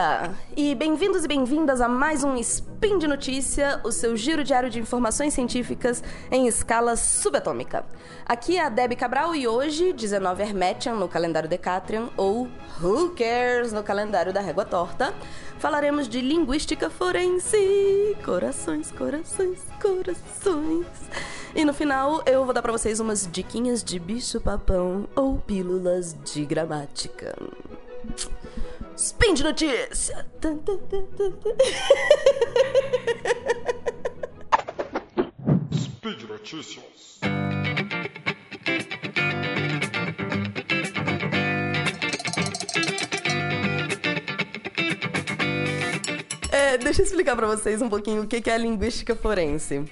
[0.00, 0.34] dia!
[0.56, 4.80] E bem-vindos e bem-vindas a mais um Spin de Notícia, o seu giro diário de
[4.80, 7.84] informações científicas em escala subatômica.
[8.24, 12.48] Aqui é a Debbie Cabral e hoje, 19 Hermetian no calendário Decatrian, ou
[12.82, 15.14] Who Cares no calendário da Régua Torta,
[15.58, 18.16] falaremos de linguística forense.
[18.24, 20.86] Corações, corações, corações.
[21.54, 26.46] E no final eu vou dar pra vocês umas diquinhas de bicho-papão ou pílulas de
[26.46, 27.36] gramática.
[29.02, 30.26] Spin de notícia!
[35.72, 37.18] Speed Notícias.
[46.52, 49.82] É, deixa eu explicar pra vocês um pouquinho o que é a linguística forense.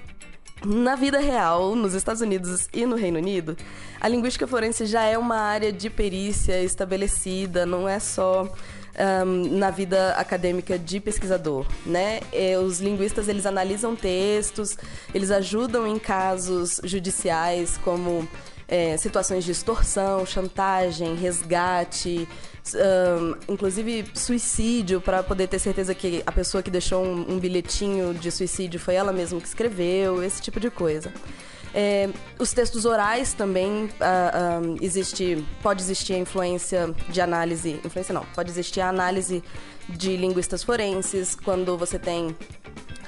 [0.62, 3.56] Na vida real, nos Estados Unidos e no Reino Unido,
[3.98, 8.52] a linguística forense já é uma área de perícia estabelecida, não é só
[8.98, 12.20] ahm, na vida acadêmica de pesquisador, né?
[12.64, 14.76] Os linguistas eles analisam textos,
[15.14, 18.28] eles ajudam em casos judiciais como
[18.68, 22.28] é, situações de extorsão, chantagem, resgate,
[22.74, 28.12] ahn, inclusive suicídio, para poder ter certeza que a pessoa que deixou um, um bilhetinho
[28.12, 31.12] de suicídio foi ela mesma que escreveu, esse tipo de coisa.
[31.74, 32.08] É,
[32.38, 38.50] os textos orais também ah, existe, pode existir a influência de análise, influência não, pode
[38.50, 39.42] existir a análise
[39.88, 42.34] de linguistas forenses quando você tem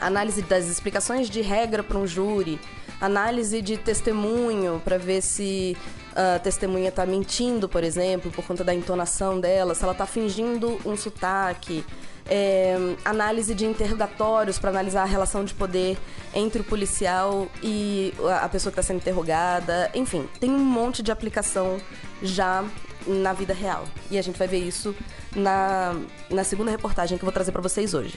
[0.00, 2.60] análise das explicações de regra para um júri,
[3.00, 5.76] análise de testemunho para ver se
[6.14, 10.78] a testemunha está mentindo, por exemplo, por conta da entonação dela, se ela está fingindo
[10.84, 11.84] um sotaque.
[12.32, 15.98] É, análise de interrogatórios para analisar a relação de poder
[16.32, 19.90] entre o policial e a a pessoa que está sendo interrogada.
[19.94, 21.80] Enfim, tem um monte de aplicação
[22.22, 22.64] já
[23.06, 23.84] na vida real.
[24.10, 24.94] E a gente vai ver isso
[25.34, 25.94] na,
[26.30, 28.16] na segunda reportagem que eu vou trazer para vocês hoje.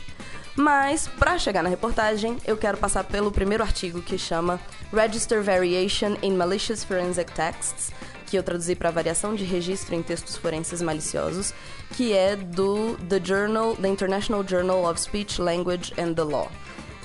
[0.55, 4.59] Mas, para chegar na reportagem, eu quero passar pelo primeiro artigo que chama
[4.93, 7.91] Register Variation in Malicious Forensic Texts,
[8.27, 11.53] que eu traduzi para variação de registro em textos forenses maliciosos,
[11.91, 16.51] que é do The Journal, The International Journal of Speech, Language and the Law.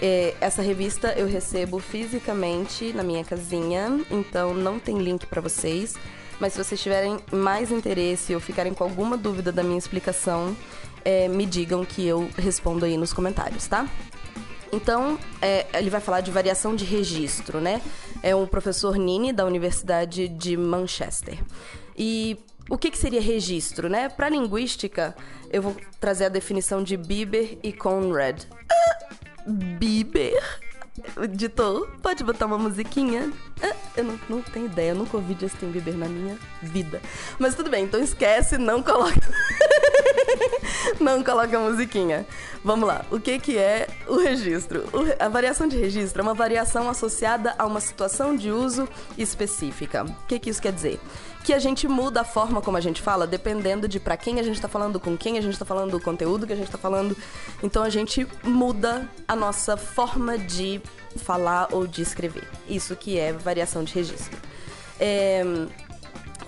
[0.01, 5.97] É, essa revista eu recebo fisicamente na minha casinha, então não tem link para vocês.
[6.39, 10.57] Mas se vocês tiverem mais interesse ou ficarem com alguma dúvida da minha explicação,
[11.09, 13.89] é, me digam que eu respondo aí nos comentários, tá?
[14.71, 17.81] Então, é, ele vai falar de variação de registro, né?
[18.23, 21.39] É um professor Nini, da Universidade de Manchester.
[21.97, 22.37] E
[22.69, 24.11] o que, que seria registro, né?
[24.11, 25.17] Para linguística,
[25.51, 28.43] eu vou trazer a definição de Bieber e Conrad.
[28.71, 29.15] Ah,
[29.47, 30.61] Bieber?
[31.23, 33.33] Editor, pode botar uma musiquinha?
[33.63, 37.01] Ah, eu não, não tenho ideia, eu nunca ouvi Justin Bieber na minha vida.
[37.39, 39.17] Mas tudo bem, então esquece, não coloca.
[41.01, 42.27] não coloca a musiquinha.
[42.65, 44.85] Vamos lá, o que, que é o registro?
[44.93, 50.05] O a variação de registro é uma variação associada a uma situação de uso específica.
[50.05, 51.01] O que, que isso quer dizer?
[51.45, 54.43] Que a gente muda a forma como a gente fala dependendo de pra quem a
[54.43, 56.79] gente tá falando, com quem a gente tá falando, o conteúdo que a gente tá
[56.79, 57.17] falando.
[57.63, 60.81] Então a gente muda a nossa forma de
[61.17, 62.49] falar ou de escrever.
[62.69, 64.37] Isso que é variação de registro.
[65.01, 65.43] É,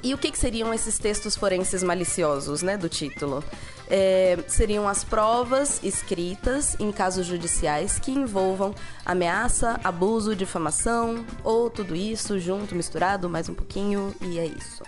[0.03, 3.45] e o que, que seriam esses textos forenses maliciosos, né, do título?
[3.89, 8.75] É, seriam as provas escritas em casos judiciais que envolvam
[9.05, 14.83] ameaça, abuso, difamação ou tudo isso junto, misturado, mais um pouquinho e é isso.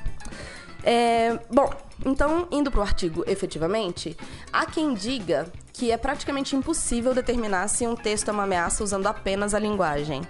[0.85, 1.71] É, bom,
[2.05, 4.17] então, indo pro artigo efetivamente,
[4.53, 9.07] há quem diga que é praticamente impossível determinar se um texto é uma ameaça usando
[9.07, 10.23] apenas a linguagem.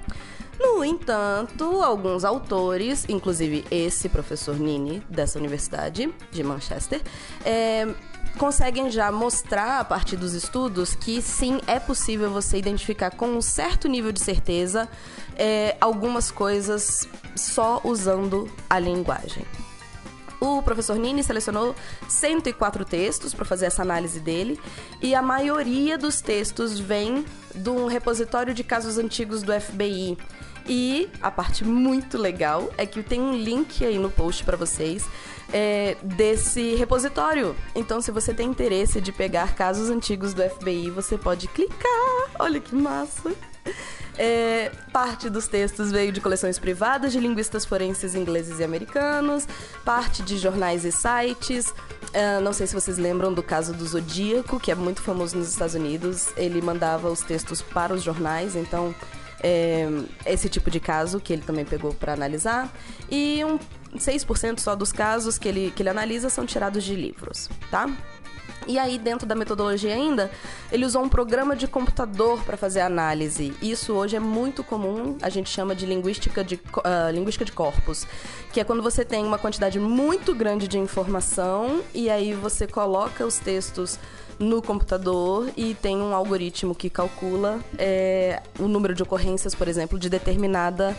[0.58, 7.00] No entanto, alguns autores, inclusive esse professor Nini, dessa universidade de Manchester,
[7.44, 7.88] é,
[8.38, 13.43] conseguem já mostrar a partir dos estudos que sim, é possível você identificar com um
[13.43, 14.88] certo nível de certeza
[15.37, 19.44] é, algumas coisas só usando a linguagem.
[20.43, 21.73] O professor Nini selecionou
[22.09, 24.59] 104 textos para fazer essa análise dele,
[25.00, 27.25] e a maioria dos textos vem
[27.55, 30.19] de um repositório de casos antigos do FBI.
[30.67, 35.06] E a parte muito legal é que tem um link aí no post para vocês
[35.53, 37.55] é, desse repositório.
[37.73, 42.31] Então, se você tem interesse de pegar casos antigos do FBI, você pode clicar.
[42.41, 43.33] Olha que massa!
[44.19, 49.49] É, parte dos textos veio de coleções privadas de linguistas forenses ingleses e americanos,
[49.85, 51.73] parte de jornais e sites.
[52.14, 55.49] Ah, não sei se vocês lembram do caso do Zodíaco, que é muito famoso nos
[55.49, 56.29] Estados Unidos.
[56.37, 58.94] Ele mandava os textos para os jornais, então
[59.43, 59.88] é,
[60.26, 62.70] esse tipo de caso que ele também pegou para analisar.
[63.11, 63.58] E um
[63.97, 67.88] 6% só dos casos que ele, que ele analisa são tirados de livros, tá?
[68.67, 70.31] E aí, dentro da metodologia ainda,
[70.70, 73.55] ele usou um programa de computador para fazer análise.
[73.61, 78.06] Isso hoje é muito comum, a gente chama de linguística de, uh, linguística de corpos,
[78.53, 83.26] que é quando você tem uma quantidade muito grande de informação e aí você coloca
[83.26, 83.99] os textos
[84.38, 89.99] no computador e tem um algoritmo que calcula é, o número de ocorrências, por exemplo,
[89.99, 90.97] de determinada,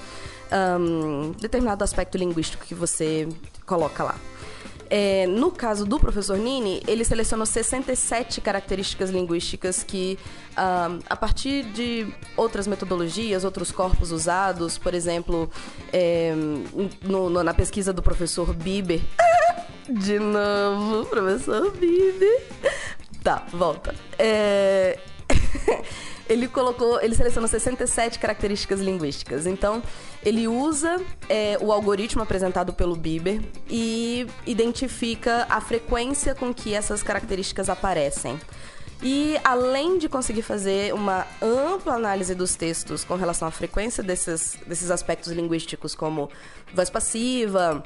[0.79, 3.27] um, determinado aspecto linguístico que você
[3.65, 4.15] coloca lá.
[4.95, 10.19] É, no caso do professor Nini, ele selecionou 67 características linguísticas que,
[10.51, 15.49] uh, a partir de outras metodologias, outros corpos usados, por exemplo,
[15.91, 16.31] é,
[17.01, 19.01] no, no, na pesquisa do professor Bieber.
[19.89, 22.45] De novo, professor Bieber.
[23.23, 23.95] Tá, volta.
[24.19, 24.99] É.
[26.29, 29.45] ele colocou, ele selecionou 67 características linguísticas.
[29.45, 29.81] Então,
[30.23, 37.03] ele usa é, o algoritmo apresentado pelo Bieber e identifica a frequência com que essas
[37.03, 38.39] características aparecem.
[39.05, 44.57] E além de conseguir fazer uma ampla análise dos textos com relação à frequência desses,
[44.65, 46.29] desses aspectos linguísticos, como
[46.73, 47.83] voz passiva,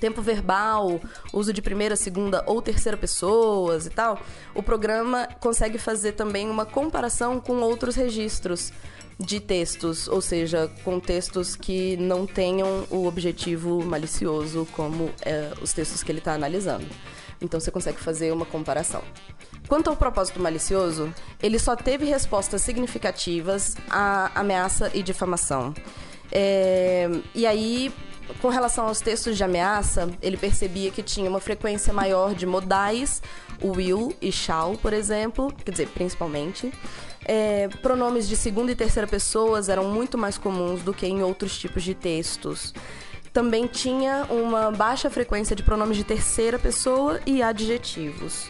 [0.00, 1.00] tempo verbal,
[1.32, 4.20] uso de primeira, segunda ou terceira pessoas e tal,
[4.54, 8.72] o programa consegue fazer também uma comparação com outros registros
[9.18, 15.72] de textos, ou seja, com textos que não tenham o objetivo malicioso como é, os
[15.72, 16.86] textos que ele está analisando.
[17.40, 19.02] Então você consegue fazer uma comparação.
[19.68, 21.12] Quanto ao propósito malicioso,
[21.42, 25.74] ele só teve respostas significativas à ameaça e difamação.
[26.30, 27.92] É, e aí,
[28.40, 33.22] com relação aos textos de ameaça, ele percebia que tinha uma frequência maior de modais,
[33.62, 36.72] will e shall, por exemplo, quer dizer, principalmente.
[37.24, 41.58] É, pronomes de segunda e terceira pessoas eram muito mais comuns do que em outros
[41.58, 42.74] tipos de textos.
[43.32, 48.48] Também tinha uma baixa frequência de pronomes de terceira pessoa e adjetivos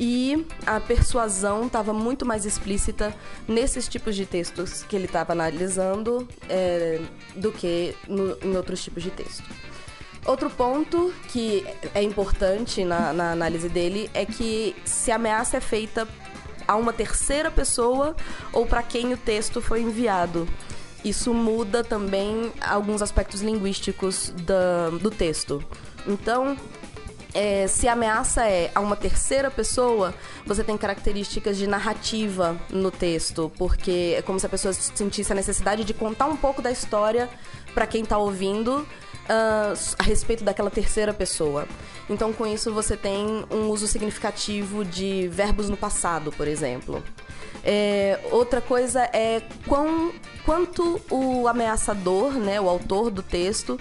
[0.00, 3.14] e a persuasão estava muito mais explícita
[3.46, 6.98] nesses tipos de textos que ele estava analisando é,
[7.36, 9.44] do que no, em outros tipos de texto.
[10.24, 15.60] Outro ponto que é importante na, na análise dele é que se a ameaça é
[15.60, 16.08] feita
[16.66, 18.16] a uma terceira pessoa
[18.52, 20.48] ou para quem o texto foi enviado.
[21.04, 25.62] Isso muda também alguns aspectos linguísticos da, do texto.
[26.06, 26.56] Então,
[27.34, 32.90] é, se a ameaça é a uma terceira pessoa, você tem características de narrativa no
[32.90, 36.70] texto, porque é como se a pessoa sentisse a necessidade de contar um pouco da
[36.70, 37.28] história
[37.74, 38.86] para quem está ouvindo.
[39.30, 41.68] Uh, a respeito daquela terceira pessoa.
[42.08, 47.00] Então, com isso, você tem um uso significativo de verbos no passado, por exemplo.
[47.62, 50.12] É, outra coisa é quão,
[50.44, 53.78] quanto o ameaçador, né, o autor do texto,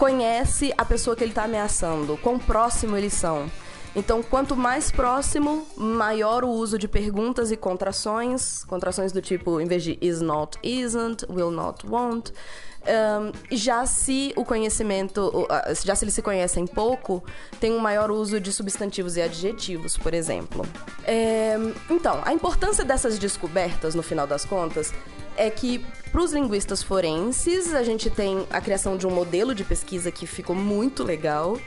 [0.00, 3.50] conhece a pessoa que ele está ameaçando, quão próximo eles são.
[3.94, 9.66] Então, quanto mais próximo, maior o uso de perguntas e contrações, contrações do tipo, em
[9.66, 12.32] vez de is not, isn't, will not, won't.
[12.80, 15.46] Um, já se o conhecimento,
[15.84, 17.22] já se eles se conhecem pouco,
[17.60, 20.64] tem um maior uso de substantivos e adjetivos, por exemplo.
[21.04, 21.56] É,
[21.90, 24.94] então, a importância dessas descobertas, no final das contas,
[25.40, 29.64] é que para os linguistas forenses, a gente tem a criação de um modelo de
[29.64, 31.58] pesquisa que ficou muito legal.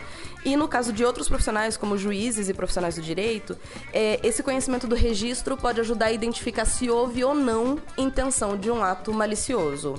[0.46, 3.58] E no caso de outros profissionais, como juízes e profissionais do direito,
[3.92, 8.70] é, esse conhecimento do registro pode ajudar a identificar se houve ou não intenção de
[8.70, 9.96] um ato malicioso.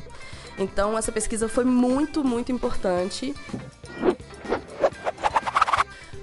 [0.56, 3.34] Então, essa pesquisa foi muito, muito importante.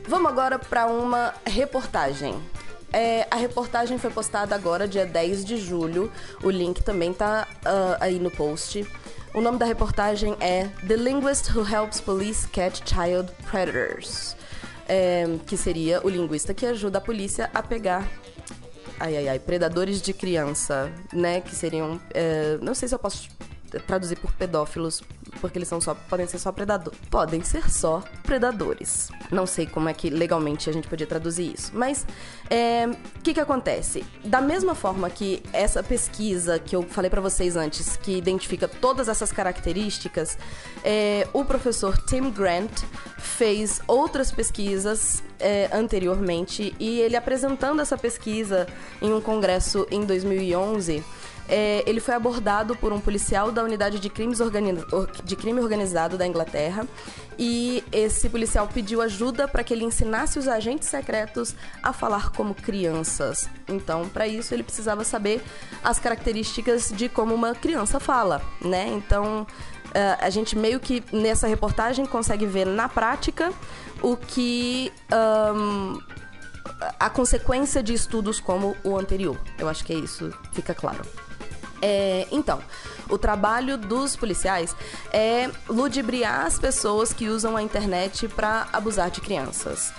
[0.08, 2.36] Vamos agora para uma reportagem.
[2.94, 6.12] É, a reportagem foi postada agora, dia 10 de julho.
[6.44, 8.86] O link também tá uh, aí no post.
[9.34, 14.36] O nome da reportagem é The Linguist Who Helps Police Catch Child Predators.
[14.88, 18.10] É, que seria o linguista que ajuda a polícia a pegar
[19.02, 21.42] ai, ai, ai, predadores de criança, né?
[21.42, 22.00] Que seriam.
[22.14, 23.30] É, não sei se eu posso
[23.88, 25.02] traduzir por pedófilos,
[25.42, 27.00] porque eles são só podem ser só predadores.
[27.10, 29.10] Podem ser só predadores.
[29.32, 32.90] Não sei como é que legalmente a gente podia traduzir isso, mas o é,
[33.24, 34.06] que que acontece?
[34.24, 39.10] Da mesma forma que essa pesquisa que eu falei para vocês antes, que identifica todas
[39.10, 40.38] essas características,
[40.84, 42.84] é, o professor Tim Grant
[43.18, 48.68] fez outras pesquisas é, anteriormente e ele apresentando essa pesquisa
[49.02, 51.04] em um congresso em 2011
[51.52, 54.40] é, ele foi abordado por um policial da unidade de, crimes
[55.26, 56.88] de crime organizado da Inglaterra
[57.38, 61.54] e esse policial pediu ajuda para que ele ensinasse os agentes secretos
[61.84, 63.50] a falar como crianças.
[63.68, 65.44] Então, para isso, ele precisava saber
[65.84, 68.88] as características de como uma criança fala, né?
[68.88, 69.46] Então,
[69.92, 73.52] Uh, a gente meio que nessa reportagem consegue ver na prática
[74.02, 74.90] o que
[75.54, 76.00] um,
[76.98, 79.38] a consequência de estudos como o anterior.
[79.58, 81.04] Eu acho que é isso, fica claro.
[81.82, 82.62] É, então,
[83.10, 84.76] o trabalho dos policiais
[85.12, 89.92] é ludibriar as pessoas que usam a internet para abusar de crianças.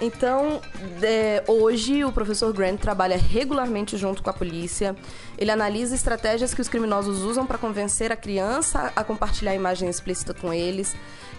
[0.00, 0.60] Então,
[1.02, 4.94] é, hoje o professor Grant trabalha regularmente junto com a polícia.
[5.36, 10.32] Ele analisa estratégias que os criminosos usam para convencer a criança a compartilhar imagem explícita
[10.32, 10.94] com eles.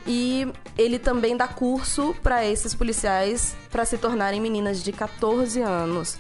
[0.06, 0.46] E
[0.77, 6.18] ele também dá curso para esses policiais para se tornarem meninas de 14 anos.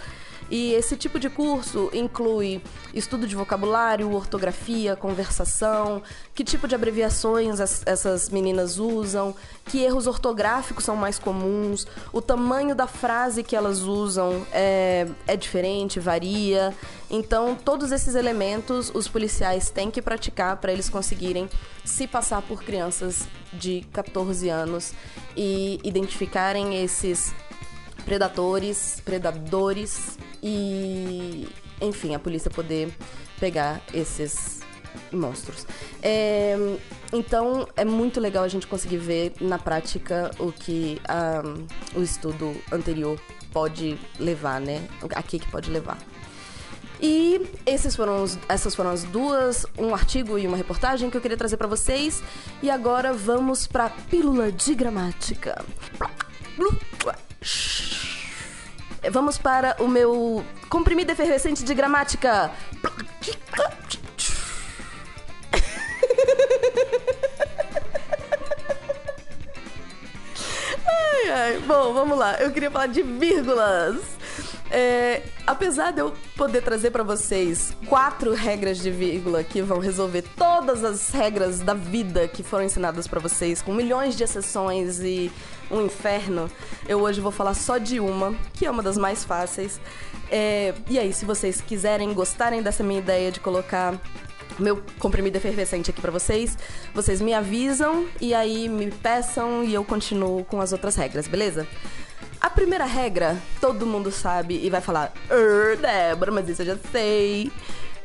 [0.49, 2.61] E esse tipo de curso inclui
[2.93, 6.01] estudo de vocabulário, ortografia, conversação,
[6.33, 12.21] que tipo de abreviações as, essas meninas usam, que erros ortográficos são mais comuns, o
[12.21, 16.73] tamanho da frase que elas usam é, é diferente, varia.
[17.11, 21.47] Então, todos esses elementos os policiais têm que praticar para eles conseguirem
[21.85, 24.93] se passar por crianças de 14 anos
[25.35, 27.33] e identificarem esses
[28.05, 31.47] predadores, predadores e,
[31.81, 32.93] enfim, a polícia poder
[33.39, 34.59] pegar esses
[35.11, 35.65] monstros.
[36.01, 36.55] É,
[37.13, 42.55] então é muito legal a gente conseguir ver na prática o que um, o estudo
[42.71, 43.19] anterior
[43.51, 44.87] pode levar, né?
[45.15, 45.97] A que, pode levar.
[47.01, 51.21] E esses foram os, essas foram as duas, um artigo e uma reportagem que eu
[51.21, 52.21] queria trazer para vocês.
[52.61, 55.63] E agora vamos para pílula de gramática.
[59.11, 62.51] Vamos para o meu comprimido efervescente de gramática.
[70.87, 71.59] Ai, ai.
[71.65, 72.39] Bom, vamos lá.
[72.39, 73.97] Eu queria falar de vírgulas.
[74.71, 80.21] É, apesar de eu poder trazer para vocês quatro regras de vírgula que vão resolver
[80.37, 85.31] todas as regras da vida que foram ensinadas para vocês, com milhões de exceções e
[85.71, 86.51] um inferno,
[86.87, 89.81] eu hoje vou falar só de uma, que é uma das mais fáceis.
[90.29, 93.99] É, e aí, se vocês quiserem, gostarem dessa minha ideia de colocar
[94.59, 96.57] meu comprimido efervescente aqui para vocês.
[96.93, 101.67] Vocês me avisam e aí me peçam e eu continuo com as outras regras, beleza?
[102.41, 105.11] A primeira regra, todo mundo sabe e vai falar,
[105.81, 107.51] Débora, mas isso eu já sei.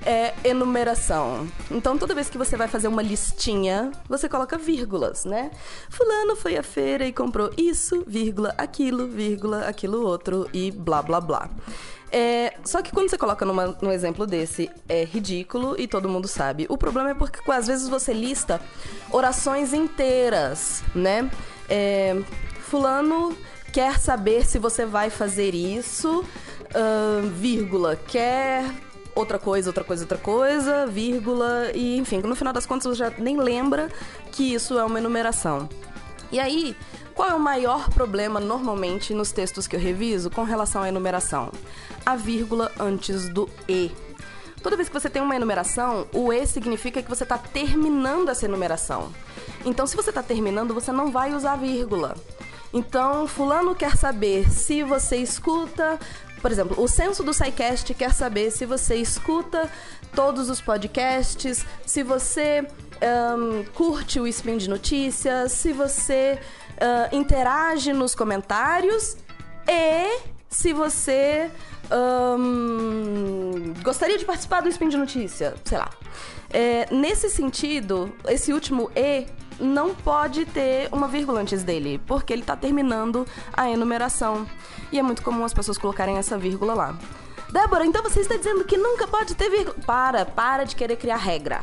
[0.07, 1.49] É enumeração.
[1.71, 5.51] Então, toda vez que você vai fazer uma listinha, você coloca vírgulas, né?
[5.89, 11.23] Fulano foi à feira e comprou isso, vírgula, aquilo, vírgula, aquilo outro e blá blá
[11.23, 11.49] blá.
[12.13, 16.29] É, só que quando você coloca numa, num exemplo desse, é ridículo e todo mundo
[16.29, 16.67] sabe.
[16.69, 18.61] O problema é porque às vezes você lista
[19.11, 21.31] orações inteiras, né?
[21.69, 22.15] É,
[22.61, 23.35] fulano
[23.75, 28.65] quer saber se você vai fazer isso, uh, vírgula, quer
[29.17, 33.11] outra coisa, outra coisa, outra coisa, vírgula, e enfim, no final das contas você já
[33.19, 33.91] nem lembra
[34.31, 35.69] que isso é uma enumeração.
[36.31, 36.77] E aí,
[37.17, 41.51] qual é o maior problema normalmente nos textos que eu reviso com relação à enumeração?
[42.07, 43.91] A vírgula antes do e.
[44.63, 48.45] Toda vez que você tem uma enumeração, o e significa que você está terminando essa
[48.45, 49.13] enumeração.
[49.65, 52.15] Então, se você está terminando, você não vai usar vírgula.
[52.75, 55.97] Então, fulano quer saber se você escuta,
[56.43, 59.71] por exemplo, o censo do SciCast quer saber se você escuta
[60.13, 62.67] todos os podcasts, se você
[63.39, 66.37] um, curte o Spin de Notícias, se você
[66.73, 69.17] uh, interage nos comentários
[69.69, 71.49] e se você
[71.93, 75.91] um, gostaria de participar do Spin de Notícia, sei lá.
[76.51, 79.27] É, nesse sentido, esse último E
[79.61, 84.47] não pode ter uma vírgula antes dele, porque ele está terminando a enumeração.
[84.91, 86.99] E é muito comum as pessoas colocarem essa vírgula lá.
[87.51, 89.77] Débora, então você está dizendo que nunca pode ter vírgula.
[89.87, 91.63] Para, para de querer criar regra.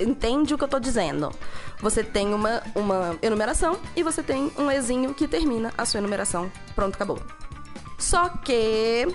[0.00, 1.32] Entende o que eu estou dizendo?
[1.80, 6.50] Você tem uma, uma enumeração e você tem um Ezinho que termina a sua enumeração.
[6.74, 7.20] Pronto, acabou.
[7.98, 9.08] Só que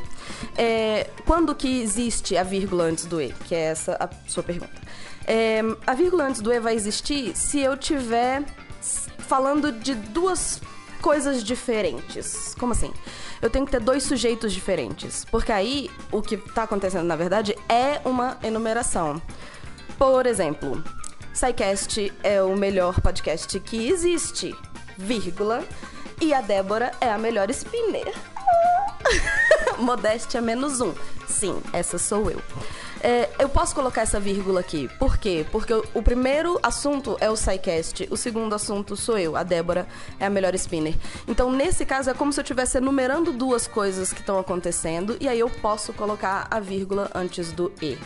[0.57, 3.33] é, quando que existe a vírgula antes do E?
[3.45, 4.81] Que é essa a sua pergunta.
[5.25, 8.43] É, a vírgula antes do E vai existir se eu tiver
[9.19, 10.61] falando de duas
[11.01, 12.55] coisas diferentes.
[12.59, 12.93] Como assim?
[13.41, 15.25] Eu tenho que ter dois sujeitos diferentes.
[15.25, 19.21] Porque aí o que está acontecendo, na verdade, é uma enumeração.
[19.97, 20.83] Por exemplo,
[21.33, 24.55] SciCast é o melhor podcast que existe,
[24.97, 25.63] vírgula,
[26.21, 28.13] e a Débora é a melhor spinner.
[29.79, 30.93] Modéstia menos um.
[31.27, 32.41] Sim, essa sou eu.
[33.01, 34.89] É, eu posso colocar essa vírgula aqui.
[34.97, 35.45] Por quê?
[35.51, 39.85] Porque o, o primeiro assunto é o SciCast, o segundo assunto sou eu, a Débora
[40.19, 40.95] é a melhor spinner.
[41.27, 45.27] Então, nesse caso, é como se eu estivesse enumerando duas coisas que estão acontecendo, e
[45.27, 47.97] aí eu posso colocar a vírgula antes do E.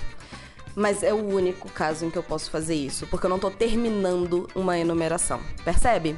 [0.78, 3.50] mas é o único caso em que eu posso fazer isso, porque eu não tô
[3.50, 5.42] terminando uma enumeração.
[5.66, 6.16] Percebe?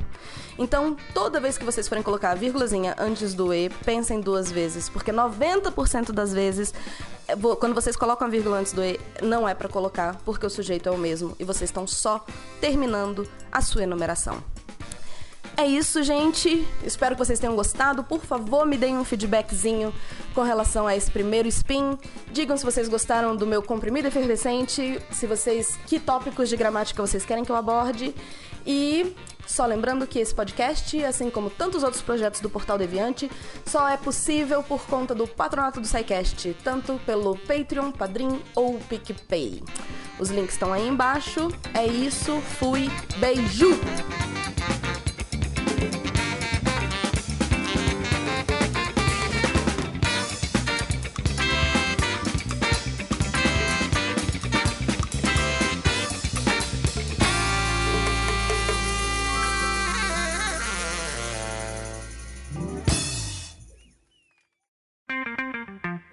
[0.58, 4.90] Então, toda vez que vocês forem colocar a vírgulazinha antes do E, pensem duas vezes,
[4.90, 6.74] porque 90% das vezes,
[7.26, 10.50] é, quando vocês colocam a vírgula antes do E, não é para colocar, porque o
[10.50, 12.26] sujeito é o mesmo e vocês estão só
[12.60, 14.44] terminando a sua enumeração.
[15.60, 16.66] É isso, gente.
[16.86, 18.02] Espero que vocês tenham gostado.
[18.02, 19.94] Por favor, me deem um feedbackzinho
[20.34, 21.98] com relação a esse primeiro spin.
[22.32, 27.26] Digam se vocês gostaram do meu comprimido efervescente, se vocês que tópicos de gramática vocês
[27.26, 28.16] querem que eu aborde.
[28.66, 29.14] E
[29.46, 33.30] só lembrando que esse podcast, assim como tantos outros projetos do Portal Deviante,
[33.66, 39.62] só é possível por conta do patronato do SciCast, tanto pelo Patreon, Padrim ou PicPay.
[40.20, 41.50] Os links estão aí embaixo.
[41.74, 43.78] É isso, fui, beijo!